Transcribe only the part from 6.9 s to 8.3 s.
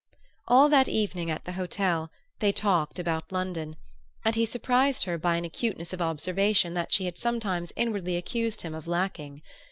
she had sometimes inwardly